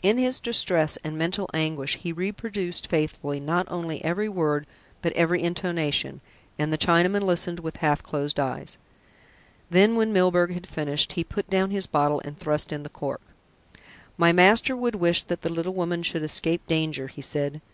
In 0.00 0.16
his 0.16 0.40
distress 0.40 0.96
and 1.04 1.18
mental 1.18 1.50
anguish 1.52 1.98
he 1.98 2.12
reproduced 2.14 2.86
faithfully 2.86 3.38
not 3.40 3.70
only 3.70 4.02
every 4.02 4.26
word, 4.26 4.66
but 5.02 5.12
every 5.12 5.42
intonation, 5.42 6.22
and 6.58 6.72
the 6.72 6.78
Chinaman 6.78 7.20
listened 7.20 7.60
with 7.60 7.76
half 7.76 8.02
closed 8.02 8.40
eyes. 8.40 8.78
Then, 9.68 9.94
when 9.94 10.10
Milburgh 10.10 10.54
had 10.54 10.66
finished, 10.66 11.12
he 11.12 11.22
put 11.24 11.50
down 11.50 11.72
his 11.72 11.86
bottle 11.86 12.22
and 12.24 12.38
thrust 12.38 12.72
in 12.72 12.84
the 12.84 12.88
cork. 12.88 13.20
"My 14.16 14.32
master 14.32 14.74
would 14.74 14.94
wish 14.94 15.24
that 15.24 15.42
the 15.42 15.52
little 15.52 15.74
woman 15.74 16.02
should 16.02 16.22
escape 16.22 16.66
danger," 16.66 17.08
he 17.08 17.20
said. 17.20 17.60